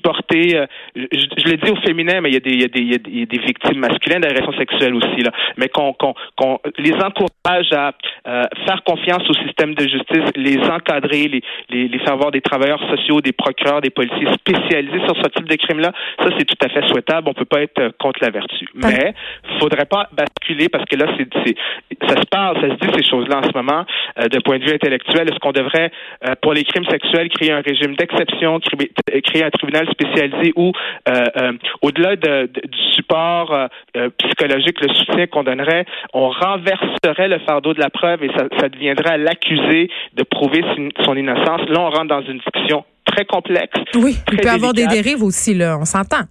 supporter, 0.00 0.56
euh, 0.56 0.66
je, 0.96 1.50
le 1.50 1.56
dis 1.56 1.70
au 1.70 1.76
féminin, 1.76 2.20
mais 2.20 2.30
il 2.30 2.34
y 2.34 2.36
a 2.36 2.40
des, 2.40 2.50
il 2.50 2.60
y 2.60 2.64
a 2.64 2.68
des, 2.68 2.80
il 2.80 3.18
y 3.20 3.22
a 3.22 3.26
des 3.26 3.38
victimes 3.38 3.78
masculines 3.78 4.20
d'agression 4.20 4.52
sexuelle 4.52 4.94
aussi, 4.94 5.22
là, 5.22 5.30
mais 5.56 5.68
qu'on 5.68 5.94
les 6.78 6.94
encourage 6.94 7.72
à 7.72 7.92
euh, 8.26 8.44
faire 8.66 8.82
confiance 8.84 9.28
au 9.28 9.34
système 9.34 9.74
de 9.74 9.82
justice, 9.82 10.30
les 10.36 10.58
encadrer, 10.58 11.28
les, 11.28 11.42
les, 11.68 11.88
les 11.88 11.98
faire 12.00 12.16
voir 12.16 12.30
des 12.30 12.40
travailleurs 12.40 12.80
sociaux, 12.88 13.20
des 13.20 13.32
procureurs, 13.32 13.80
des 13.80 13.90
policiers 13.90 14.26
spécialisés 14.34 15.00
sur 15.06 15.16
ce 15.16 15.28
type 15.28 15.48
de 15.48 15.56
crime-là, 15.56 15.92
ça 16.18 16.28
c'est 16.38 16.44
tout 16.44 16.58
à 16.64 16.68
fait 16.68 16.86
souhaitable. 16.88 17.28
On 17.28 17.34
peut 17.34 17.44
pas 17.44 17.62
être 17.62 17.80
euh, 17.80 17.90
contre 17.98 18.20
la 18.22 18.30
vertu, 18.30 18.66
mais 18.74 19.14
faudrait 19.58 19.86
pas 19.86 20.08
basculer 20.12 20.68
parce 20.68 20.84
que 20.86 20.96
là 20.96 21.06
c'est 21.16 21.56
ça 22.08 22.16
se 22.16 22.26
parle, 22.30 22.56
ça 22.60 22.68
se 22.68 22.86
dit 22.86 22.94
ces 22.94 23.08
choses-là 23.08 23.38
en 23.38 23.42
ce 23.42 23.52
moment 23.54 23.84
d'un 24.16 24.40
point 24.40 24.58
de 24.58 24.64
vue 24.64 24.72
intellectuel. 24.72 25.28
Est-ce 25.28 25.38
qu'on 25.38 25.52
devrait 25.52 25.90
pour 26.40 26.54
les 26.54 26.64
crimes 26.64 26.84
sexuels 26.86 27.28
créer 27.28 27.52
un 27.52 27.60
régime 27.60 27.94
d'exception, 27.96 28.58
créer 29.24 29.44
un 29.44 29.50
tribunal 29.50 29.88
spécialisé 29.90 30.52
où, 30.56 30.72
euh, 31.08 31.24
euh, 31.36 31.52
au-delà 31.82 32.16
du 32.16 32.78
support 32.94 33.52
euh, 33.52 34.08
psychologique, 34.18 34.80
le 34.80 34.92
soutien 34.94 35.26
qu'on 35.26 35.44
donnerait, 35.44 35.86
on 36.12 36.30
renverserait 36.30 37.28
le 37.28 37.38
fardeau 37.40 37.74
de 37.74 37.80
la 37.80 37.90
preuve 37.90 38.24
et 38.24 38.30
ça, 38.36 38.44
ça 38.58 38.68
deviendrait 38.68 39.14
à 39.14 39.16
l'accusé 39.16 39.90
de 40.14 40.22
prouver 40.22 40.64
son 41.04 41.16
innocence. 41.16 41.68
Là, 41.68 41.80
on 41.80 41.90
rentre 41.90 42.08
dans 42.08 42.22
une 42.22 42.38
discussion 42.38 42.84
très 43.04 43.24
complexe. 43.24 43.78
Oui, 43.94 44.16
il 44.30 44.38
peut 44.38 44.46
y 44.46 44.48
avoir 44.48 44.72
des 44.72 44.86
dérives 44.86 45.22
aussi, 45.22 45.54
là, 45.54 45.78
on 45.80 45.84
s'entend 45.84 46.24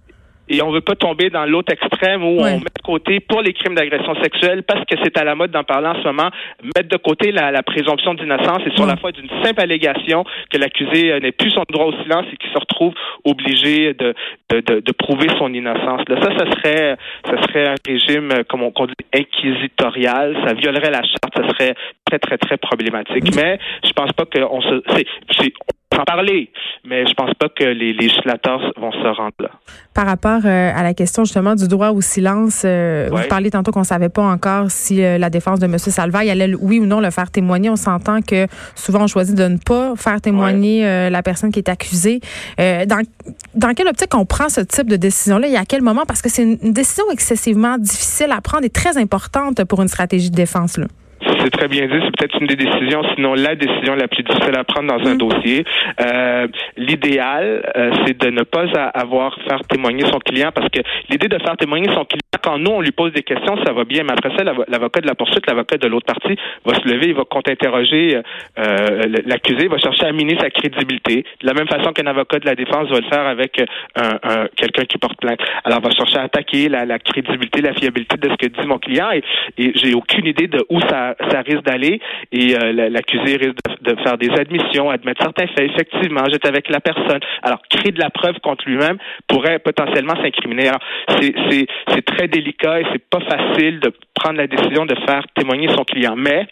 et 0.50 0.62
on 0.62 0.72
veut 0.72 0.80
pas 0.80 0.96
tomber 0.96 1.30
dans 1.30 1.46
l'autre 1.46 1.72
extrême 1.72 2.24
où 2.24 2.40
on 2.40 2.58
met 2.58 2.58
de 2.58 2.82
côté 2.82 3.20
pour 3.20 3.40
les 3.40 3.52
crimes 3.52 3.76
d'agression 3.76 4.14
sexuelle 4.20 4.64
parce 4.64 4.84
que 4.84 4.96
c'est 5.02 5.16
à 5.16 5.24
la 5.24 5.36
mode 5.36 5.52
d'en 5.52 5.62
parler 5.62 5.86
en 5.86 5.94
ce 5.94 6.04
moment, 6.04 6.28
mettre 6.76 6.88
de 6.88 6.96
côté 6.96 7.30
la, 7.30 7.62
présomption 7.62 8.14
d'innocence 8.14 8.62
et 8.66 8.74
sur 8.74 8.84
la 8.84 8.96
foi 8.96 9.12
d'une 9.12 9.28
simple 9.44 9.60
allégation 9.60 10.24
que 10.50 10.58
l'accusé 10.58 11.12
euh, 11.12 11.20
n'ait 11.20 11.30
plus 11.30 11.50
son 11.50 11.62
droit 11.70 11.86
au 11.86 11.92
silence 12.02 12.24
et 12.32 12.36
qu'il 12.36 12.50
se 12.50 12.58
retrouve 12.58 12.94
obligé 13.24 13.94
de, 13.94 14.14
de, 14.50 14.80
de, 14.80 14.92
prouver 14.92 15.28
son 15.38 15.54
innocence. 15.54 16.02
Là, 16.08 16.20
ça, 16.20 16.36
ça 16.36 16.50
serait, 16.50 16.96
ça 17.24 17.42
serait 17.42 17.68
un 17.68 17.74
régime, 17.86 18.30
euh, 18.32 18.42
comme 18.48 18.62
on, 18.62 18.72
dit, 18.86 18.94
inquisitorial. 19.14 20.36
Ça 20.44 20.54
violerait 20.54 20.90
la 20.90 21.02
charte. 21.02 21.32
Ça 21.36 21.48
serait 21.50 21.74
très, 22.06 22.18
très, 22.18 22.38
très 22.38 22.56
problématique. 22.56 23.34
Mais 23.36 23.58
je 23.84 23.92
pense 23.92 24.12
pas 24.12 24.24
qu'on 24.24 24.60
se, 24.62 24.82
c'est, 24.96 25.52
en 25.98 26.04
parler, 26.04 26.50
mais 26.84 27.06
je 27.06 27.14
pense 27.14 27.34
pas 27.34 27.48
que 27.48 27.64
les 27.64 27.92
législateurs 27.92 28.72
vont 28.76 28.92
se 28.92 29.16
rendre 29.16 29.34
là. 29.40 29.50
Par 29.94 30.06
rapport 30.06 30.40
euh, 30.44 30.72
à 30.74 30.82
la 30.82 30.94
question 30.94 31.24
justement 31.24 31.54
du 31.54 31.68
droit 31.68 31.90
au 31.90 32.00
silence, 32.00 32.62
euh, 32.64 33.08
vous 33.10 33.28
parlez 33.28 33.50
tantôt 33.50 33.72
qu'on 33.72 33.84
savait 33.84 34.08
pas 34.08 34.22
encore 34.22 34.70
si 34.70 35.02
euh, 35.02 35.18
la 35.18 35.30
défense 35.30 35.58
de 35.58 35.66
M. 35.66 35.78
Salvaille 35.78 36.30
allait 36.30 36.54
oui 36.54 36.78
ou 36.78 36.86
non 36.86 37.00
le 37.00 37.10
faire 37.10 37.30
témoigner. 37.30 37.70
On 37.70 37.76
s'entend 37.76 38.22
que 38.22 38.46
souvent 38.74 39.02
on 39.02 39.06
choisit 39.06 39.36
de 39.36 39.44
ne 39.44 39.58
pas 39.58 39.94
faire 39.96 40.20
témoigner 40.20 41.10
la 41.10 41.22
personne 41.22 41.50
qui 41.52 41.58
est 41.58 41.68
accusée. 41.68 42.20
dans, 42.58 43.02
dans 43.54 43.74
quelle 43.74 43.88
optique 43.88 44.14
on 44.14 44.24
prend 44.24 44.48
ce 44.48 44.60
type 44.60 44.88
de 44.88 44.96
décision-là 44.96 45.48
et 45.48 45.56
à 45.56 45.64
quel 45.64 45.82
moment? 45.82 46.02
Parce 46.06 46.22
que 46.22 46.28
c'est 46.28 46.42
une 46.42 46.72
décision 46.72 47.04
excessivement 47.10 47.78
difficile 47.78 48.32
à 48.32 48.40
prendre 48.40 48.64
et 48.64 48.70
très 48.70 48.96
importante 48.96 49.64
pour 49.64 49.82
une 49.82 49.88
stratégie 49.88 50.30
de 50.30 50.36
défense. 50.36 50.78
Là. 50.78 50.86
C'est 51.22 51.50
très 51.50 51.68
bien 51.68 51.86
dit. 51.86 51.98
C'est 52.04 52.16
peut-être 52.16 52.40
une 52.40 52.46
des 52.46 52.56
décisions, 52.56 53.02
sinon 53.14 53.34
la 53.34 53.54
décision 53.54 53.94
la 53.94 54.08
plus 54.08 54.22
difficile 54.22 54.56
à 54.56 54.64
prendre 54.64 54.88
dans 54.88 55.08
un 55.08 55.14
mm. 55.14 55.18
dossier. 55.18 55.64
Euh, 56.00 56.46
l'idéal, 56.76 57.70
euh, 57.76 57.90
c'est 58.04 58.18
de 58.18 58.30
ne 58.30 58.42
pas 58.42 58.64
avoir 58.94 59.36
faire 59.48 59.60
témoigner 59.68 60.04
son 60.10 60.18
client 60.18 60.50
parce 60.54 60.68
que 60.70 60.80
l'idée 61.08 61.28
de 61.28 61.38
faire 61.38 61.56
témoigner 61.56 61.88
son 61.88 62.04
client, 62.04 62.20
quand 62.42 62.58
nous, 62.58 62.70
on 62.70 62.80
lui 62.80 62.92
pose 62.92 63.12
des 63.12 63.22
questions, 63.22 63.56
ça 63.64 63.72
va 63.72 63.84
bien. 63.84 64.02
Mais 64.04 64.12
après 64.12 64.30
ça, 64.36 64.44
l'avocat 64.44 65.00
de 65.00 65.06
la 65.06 65.14
poursuite, 65.14 65.46
l'avocat 65.46 65.76
de 65.76 65.88
l'autre 65.88 66.06
partie 66.06 66.36
va 66.64 66.74
se 66.74 66.88
lever, 66.88 67.08
il 67.08 67.14
va 67.14 67.24
contre-interroger 67.24 68.20
euh, 68.58 69.02
l'accusé, 69.26 69.68
va 69.68 69.78
chercher 69.78 70.06
à 70.06 70.12
miner 70.12 70.38
sa 70.40 70.50
crédibilité. 70.50 71.24
De 71.42 71.46
la 71.46 71.54
même 71.54 71.68
façon 71.68 71.92
qu'un 71.92 72.06
avocat 72.06 72.38
de 72.38 72.46
la 72.46 72.54
défense 72.54 72.88
va 72.88 72.98
le 72.98 73.08
faire 73.08 73.26
avec 73.26 73.62
un, 73.96 74.46
quelqu'un 74.56 74.84
qui 74.84 74.98
porte 74.98 75.20
plainte. 75.20 75.40
Alors, 75.64 75.80
va 75.80 75.90
chercher 75.90 76.18
à 76.18 76.22
attaquer 76.22 76.68
la, 76.68 76.98
crédibilité, 76.98 77.60
la 77.60 77.74
fiabilité 77.74 78.16
de 78.16 78.30
ce 78.30 78.36
que 78.36 78.46
dit 78.46 78.66
mon 78.66 78.78
client 78.78 79.10
et, 79.12 79.22
et 79.58 79.72
j'ai 79.74 79.94
aucune 79.94 80.26
idée 80.26 80.46
de 80.46 80.64
où 80.68 80.80
ça 80.88 81.09
ça, 81.30 81.40
risque 81.42 81.64
d'aller 81.64 82.00
et 82.32 82.54
euh, 82.56 82.88
l'accusé 82.90 83.36
risque 83.36 83.56
de, 83.82 83.96
faire 84.02 84.18
des 84.18 84.30
admissions, 84.30 84.90
admettre 84.90 85.22
certains 85.22 85.46
faits. 85.48 85.70
Effectivement, 85.70 86.24
j'étais 86.30 86.48
avec 86.48 86.68
la 86.68 86.80
personne. 86.80 87.20
Alors, 87.42 87.60
créer 87.68 87.92
de 87.92 88.00
la 88.00 88.10
preuve 88.10 88.38
contre 88.40 88.68
lui-même 88.68 88.98
pourrait 89.28 89.58
potentiellement 89.58 90.14
s'incriminer. 90.16 90.68
Alors, 90.68 90.80
c'est 91.08 92.04
très 92.04 92.28
délicat 92.28 92.80
et 92.80 92.86
c'est 92.92 93.04
pas 93.08 93.20
facile 93.20 93.80
de 93.80 93.92
prendre 94.14 94.38
la 94.38 94.46
décision 94.46 94.86
de 94.86 94.94
faire 95.06 95.22
témoigner 95.34 95.68
son 95.68 95.84
client. 95.84 96.14
Mais, 96.16 96.46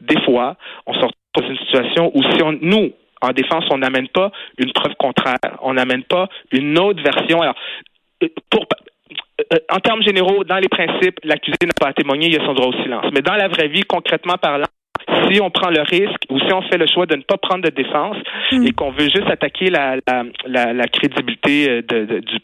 des 0.00 0.20
fois, 0.22 0.56
on 0.86 0.94
se 0.94 0.98
retrouve 0.98 1.12
dans 1.34 1.48
une 1.48 1.58
situation 1.58 2.10
où 2.14 2.22
si 2.22 2.42
on, 2.42 2.52
nous, 2.60 2.92
en 3.20 3.30
défense, 3.30 3.64
on 3.70 3.78
n'amène 3.78 4.08
pas 4.08 4.32
une 4.58 4.72
preuve 4.72 4.94
contraire, 4.98 5.38
on 5.62 5.74
n'amène 5.74 6.02
pas 6.02 6.28
une 6.50 6.78
autre 6.78 7.02
version. 7.02 7.40
Alors, 7.40 7.54
euh, 8.22 8.28
pour, 8.50 8.66
en 9.70 9.80
termes 9.80 10.02
généraux, 10.02 10.44
dans 10.44 10.58
les 10.58 10.68
principes, 10.68 11.18
l'accusé 11.24 11.58
n'a 11.64 11.72
pas 11.78 11.88
à 11.88 11.92
témoigner, 11.92 12.28
il 12.28 12.40
a 12.40 12.44
son 12.44 12.54
droit 12.54 12.68
au 12.68 12.82
silence. 12.82 13.06
Mais 13.12 13.22
dans 13.22 13.34
la 13.34 13.48
vraie 13.48 13.68
vie, 13.68 13.82
concrètement 13.82 14.36
parlant, 14.36 14.66
si 15.28 15.40
on 15.40 15.50
prend 15.50 15.70
le 15.70 15.82
risque 15.82 16.24
ou 16.30 16.38
si 16.38 16.52
on 16.52 16.62
fait 16.62 16.78
le 16.78 16.86
choix 16.86 17.06
de 17.06 17.16
ne 17.16 17.22
pas 17.22 17.36
prendre 17.36 17.64
de 17.64 17.70
défense 17.70 18.16
hmm. 18.50 18.66
et 18.66 18.72
qu'on 18.72 18.90
veut 18.90 19.08
juste 19.08 19.28
attaquer 19.28 19.70
la, 19.70 19.96
la, 20.46 20.72
la, 20.72 20.86
crédibilité 20.86 21.68
euh, 21.68 21.82
de, 21.82 22.20
du, 22.20 22.38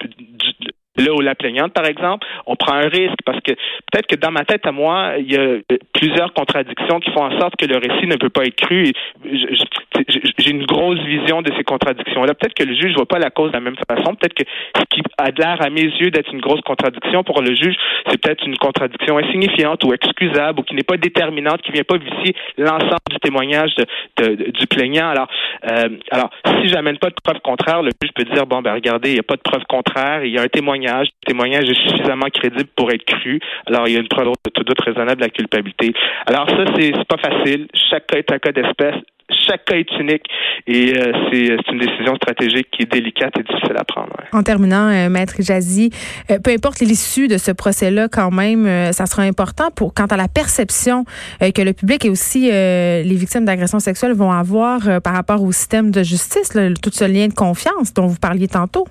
là 0.98 1.12
où 1.14 1.20
la 1.20 1.34
plaignante, 1.34 1.72
par 1.72 1.86
exemple, 1.86 2.26
on 2.46 2.56
prend 2.56 2.74
un 2.74 2.88
risque 2.88 3.18
parce 3.24 3.40
que 3.40 3.52
peut-être 3.52 4.06
que 4.06 4.16
dans 4.16 4.30
ma 4.30 4.44
tête 4.44 4.66
à 4.66 4.72
moi, 4.72 5.12
il 5.18 5.32
y 5.32 5.36
a 5.36 5.40
euh, 5.40 5.62
plusieurs 5.92 6.32
contradictions 6.34 7.00
qui 7.00 7.10
font 7.12 7.24
en 7.24 7.38
sorte 7.38 7.56
que 7.56 7.66
le 7.66 7.76
récit 7.76 8.06
ne 8.06 8.16
peut 8.16 8.30
pas 8.30 8.44
être 8.44 8.56
cru. 8.56 8.92
J'ai 9.24 10.50
une 10.50 10.66
grosse 10.66 11.00
vision 11.00 11.42
de 11.42 11.52
ces 11.56 11.64
contradictions-là. 11.64 12.34
Peut-être 12.34 12.54
que 12.54 12.64
le 12.64 12.74
juge 12.74 12.92
ne 12.92 12.96
voit 12.96 13.06
pas 13.06 13.18
la 13.18 13.30
cause 13.30 13.50
de 13.50 13.56
la 13.56 13.60
même 13.60 13.76
façon. 13.88 14.14
Peut-être 14.14 14.34
que 14.34 14.44
ce 14.76 14.82
qui 14.90 15.02
a 15.18 15.30
l'air 15.30 15.62
à 15.62 15.70
mes 15.70 15.82
yeux 15.82 16.10
d'être 16.10 16.32
une 16.32 16.40
grosse 16.40 16.60
contradiction 16.62 17.22
pour 17.22 17.42
le 17.42 17.54
juge, 17.54 17.76
c'est 18.08 18.20
peut-être 18.20 18.44
une 18.46 18.56
contradiction 18.56 19.18
insignifiante 19.18 19.84
ou 19.84 19.92
excusable 19.92 20.60
ou 20.60 20.62
qui 20.62 20.74
n'est 20.74 20.82
pas 20.82 20.96
déterminante, 20.96 21.62
qui 21.62 21.72
vient 21.72 21.84
pas 21.84 21.98
vicier 21.98 22.34
l'ensemble 22.56 23.08
du 23.10 23.18
témoignage 23.18 23.74
du 24.18 24.66
plaignant. 24.66 25.08
Alors, 25.10 25.28
euh, 25.70 25.88
alors, 26.10 26.30
si 26.60 26.68
j'amène 26.68 26.98
pas 26.98 27.10
de 27.10 27.16
preuve 27.22 27.40
contraire, 27.40 27.82
le 27.82 27.90
juge 28.00 28.12
peut 28.14 28.24
dire 28.24 28.46
bon 28.46 28.62
ben 28.62 28.74
regardez, 28.74 29.10
il 29.10 29.14
n'y 29.14 29.20
a 29.20 29.24
pas 29.24 29.36
de 29.36 29.42
preuve 29.42 29.64
contraire, 29.68 30.24
il 30.24 30.32
y 30.32 30.38
a 30.38 30.42
un 30.42 30.48
témoignage 30.48 30.87
le 30.96 31.26
témoignage 31.26 31.68
est 31.68 31.88
suffisamment 31.88 32.28
crédible 32.32 32.68
pour 32.76 32.90
être 32.90 33.04
cru. 33.04 33.40
Alors, 33.66 33.86
il 33.86 33.94
y 33.94 33.96
a 33.96 34.00
une 34.00 34.08
preuve 34.08 34.28
de 34.44 34.50
tout 34.50 34.64
doute 34.64 34.80
raisonnable 34.80 35.16
de 35.16 35.26
la 35.26 35.30
culpabilité. 35.30 35.92
Alors, 36.26 36.48
ça, 36.48 36.64
c'est 36.76 36.92
pas 37.06 37.18
facile. 37.18 37.68
Chaque 37.90 38.06
cas 38.06 38.18
est 38.18 38.32
un 38.32 38.38
cas 38.38 38.52
d'espèce 38.52 38.96
chaque 39.30 39.64
cas 39.64 39.76
est 39.76 39.90
unique 39.98 40.24
et 40.66 40.94
euh, 40.96 41.12
c'est 41.30 41.72
une 41.72 41.78
décision 41.78 42.16
stratégique 42.16 42.68
qui 42.70 42.82
est 42.82 42.92
délicate 42.92 43.32
et 43.38 43.42
difficile 43.42 43.76
à 43.76 43.84
prendre. 43.84 44.12
En 44.32 44.42
terminant, 44.42 44.88
euh, 44.88 45.08
Maître 45.08 45.34
Jazzy, 45.40 45.90
euh, 46.30 46.38
peu 46.38 46.50
importe 46.50 46.80
l'issue 46.80 47.28
de 47.28 47.36
ce 47.36 47.50
procès-là, 47.50 48.08
quand 48.08 48.30
même, 48.30 48.92
ça 48.92 49.06
sera 49.06 49.22
important 49.22 49.70
pour 49.70 49.94
quant 49.94 50.06
à 50.06 50.16
la 50.16 50.28
perception 50.28 51.04
que 51.40 51.62
le 51.62 51.72
public 51.72 52.04
et 52.04 52.10
aussi 52.10 52.50
les 52.50 53.14
victimes 53.14 53.44
d'agressions 53.44 53.80
sexuelles 53.80 54.12
vont 54.12 54.32
avoir 54.32 55.00
par 55.02 55.14
rapport 55.14 55.42
au 55.42 55.52
système 55.52 55.90
de 55.90 56.02
justice, 56.02 56.56
tout 56.82 56.90
ce 56.92 57.04
lien 57.04 57.28
de 57.28 57.34
confiance 57.34 57.92
dont 57.94 58.06
vous 58.06 58.18
parliez 58.18 58.48
tantôt. 58.48 58.86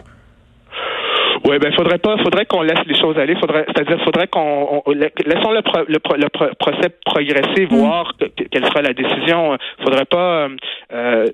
Oui, 1.48 1.60
ben 1.60 1.72
faudrait 1.74 1.98
pas, 1.98 2.18
faudrait 2.18 2.46
qu'on 2.46 2.62
laisse 2.62 2.84
les 2.86 3.00
choses 3.00 3.18
aller. 3.18 3.36
Faudrait, 3.40 3.66
c'est-à-dire, 3.68 4.04
faudrait 4.04 4.28
qu'on 4.28 4.84
laissons 4.88 5.52
le, 5.52 5.62
le, 5.88 6.00
le, 6.18 6.56
procès 6.56 6.90
progresser, 7.06 7.68
mm. 7.70 7.76
voir 7.78 8.14
quelle 8.52 8.66
sera 8.66 8.82
la 8.82 8.94
décision. 8.94 9.58
Faudrait 9.82 10.06
pas. 10.06 10.50
Euh, 10.94 11.26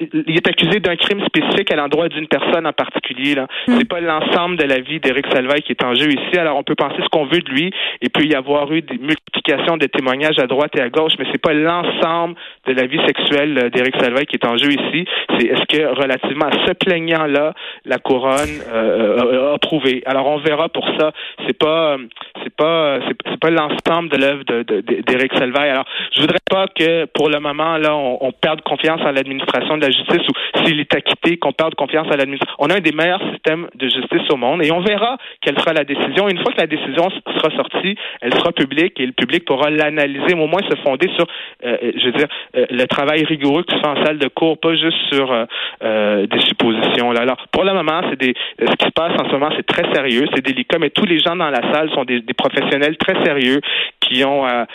il 0.00 0.36
est 0.36 0.46
accusé 0.46 0.80
d'un 0.80 0.96
crime 0.96 1.24
spécifique 1.24 1.72
à 1.72 1.76
l'endroit 1.76 2.08
d'une 2.10 2.26
personne 2.28 2.66
en 2.66 2.72
particulier. 2.72 3.34
Là, 3.34 3.46
mm. 3.66 3.76
c'est 3.78 3.88
pas 3.88 4.00
l'ensemble 4.00 4.56
de 4.56 4.64
la 4.64 4.80
vie 4.80 5.00
d'Éric 5.00 5.26
Salvaille 5.32 5.62
qui 5.62 5.72
est 5.72 5.84
en 5.84 5.94
jeu 5.94 6.08
ici. 6.10 6.38
Alors, 6.38 6.58
on 6.58 6.62
peut 6.62 6.74
penser 6.74 7.00
ce 7.02 7.08
qu'on 7.08 7.24
veut 7.24 7.40
de 7.40 7.50
lui. 7.50 7.72
Il 8.02 8.10
peut 8.10 8.24
y 8.24 8.34
avoir 8.34 8.70
eu 8.72 8.82
des 8.82 8.98
multiplications 8.98 9.78
de 9.78 9.86
témoignages 9.86 10.38
à 10.38 10.46
droite 10.46 10.72
et 10.76 10.82
à 10.82 10.90
gauche, 10.90 11.12
mais 11.18 11.24
c'est 11.32 11.40
pas 11.40 11.54
l'ensemble 11.54 12.34
de 12.66 12.72
la 12.74 12.86
vie 12.86 13.00
sexuelle 13.06 13.70
d'Éric 13.72 13.94
Salvaille 13.98 14.26
qui 14.26 14.36
est 14.36 14.46
en 14.46 14.58
jeu 14.58 14.70
ici. 14.70 15.06
C'est 15.38 15.46
est-ce 15.46 15.64
que 15.64 15.98
relativement 15.98 16.46
à 16.46 16.66
ce 16.66 16.72
plaignant-là, 16.72 17.54
la 17.86 17.98
couronne 17.98 18.49
euh, 18.72 19.54
approuvé. 19.54 20.02
Alors 20.06 20.26
on 20.26 20.38
verra 20.38 20.68
pour 20.68 20.86
ça. 20.98 21.12
C'est 21.46 21.56
pas 21.56 21.96
c'est 22.42 22.54
pas 22.54 22.98
c'est 23.26 23.40
pas 23.40 23.50
l'ensemble 23.50 24.08
de 24.10 24.16
l'œuvre 24.16 24.44
d'Éric 24.44 25.32
de. 25.34 25.70
Alors 25.70 25.84
je 26.12 26.20
voudrais 26.20 26.38
pas 26.48 26.66
que 26.68 27.04
pour 27.06 27.28
le 27.28 27.40
moment 27.40 27.76
là 27.76 27.94
on, 27.96 28.32
perde 28.32 28.62
confiance 28.62 29.00
en 29.02 29.10
l'administration 29.10 29.76
de 29.76 29.82
la 29.82 29.90
justice 29.90 30.26
ou 30.28 30.64
s'il 30.64 30.80
est 30.80 30.94
acquitté 30.94 31.36
qu'on 31.36 31.52
perde 31.52 31.74
confiance 31.74 32.06
en 32.06 32.16
l'administration. 32.16 32.56
On 32.58 32.70
a 32.70 32.76
un 32.76 32.80
des 32.80 32.92
meilleurs 32.92 33.22
systèmes 33.32 33.68
de 33.74 33.88
justice 33.88 34.30
au 34.30 34.36
monde 34.36 34.62
et 34.64 34.72
on 34.72 34.80
verra 34.80 35.18
quelle 35.42 35.58
sera 35.58 35.72
la 35.72 35.84
décision. 35.84 36.28
Une 36.28 36.38
fois 36.38 36.52
que 36.52 36.60
la 36.60 36.66
décision 36.66 37.10
sera 37.10 37.50
sortie, 37.56 37.96
elle 38.20 38.32
sera 38.34 38.52
publique 38.52 38.98
et 38.98 39.06
le 39.06 39.12
public 39.12 39.44
pourra 39.44 39.68
l'analyser, 39.70 40.34
au 40.34 40.46
moins 40.46 40.62
se 40.70 40.76
fonder 40.82 41.08
sur 41.16 41.26
euh, 41.64 41.76
je 41.96 42.06
veux 42.06 42.12
dire 42.12 42.28
euh, 42.56 42.66
le 42.70 42.86
travail 42.86 43.24
rigoureux 43.24 43.62
qui 43.64 43.74
se 43.76 43.80
fait 43.80 43.88
en 43.88 44.04
salle 44.04 44.18
de 44.18 44.28
cours, 44.28 44.58
pas 44.58 44.74
juste 44.74 44.98
sur 45.12 45.46
des 45.82 46.40
suppositions. 46.40 47.12
Là. 47.12 47.20
Alors 47.22 47.46
pour 47.52 47.64
le 47.64 47.72
moment 47.72 48.00
c'est 48.08 48.18
des 48.18 48.34
ce 48.58 48.74
qui 48.76 48.86
se 48.86 48.92
passe 48.92 49.12
en 49.20 49.26
ce 49.28 49.32
moment, 49.32 49.50
c'est 49.56 49.66
très 49.66 49.90
sérieux, 49.94 50.26
c'est 50.34 50.44
délicat, 50.44 50.78
mais 50.78 50.90
tous 50.90 51.06
les 51.06 51.18
gens 51.18 51.36
dans 51.36 51.50
la 51.50 51.62
salle 51.72 51.90
sont 51.90 52.04
des, 52.04 52.22
professionnels 52.36 52.96
très 52.96 53.22
sérieux 53.24 53.60
qui 54.00 54.24
ont 54.24 54.44
à, 54.44 54.66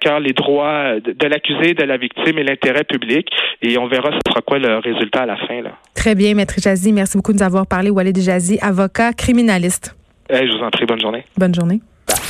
cœur 0.00 0.20
les 0.20 0.32
droits 0.32 1.00
de, 1.00 1.26
l'accusé, 1.26 1.74
de 1.74 1.84
la 1.84 1.96
victime 1.96 2.38
et 2.38 2.44
l'intérêt 2.44 2.84
public. 2.84 3.28
Et 3.62 3.78
on 3.78 3.86
verra 3.86 4.10
ce 4.12 4.30
sera 4.30 4.40
quoi 4.40 4.58
le 4.58 4.78
résultat 4.78 5.22
à 5.22 5.26
la 5.26 5.36
fin. 5.36 5.62
Là. 5.62 5.70
Très 5.94 6.14
bien, 6.14 6.34
Maître 6.34 6.54
Jazzy. 6.58 6.92
Merci 6.92 7.16
beaucoup 7.16 7.32
de 7.32 7.38
nous 7.38 7.44
avoir 7.44 7.66
parlé. 7.66 7.90
Walid 7.90 8.18
Jazzy, 8.18 8.58
avocat 8.60 9.12
criminaliste. 9.12 9.96
je 10.30 10.56
vous 10.56 10.64
en 10.64 10.70
prie. 10.70 10.86
Bonne 10.86 11.00
journée. 11.00 11.24
Bonne 11.36 11.54
journée. 11.54 11.80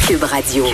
Cube 0.07 0.23
Radio. 0.23 0.65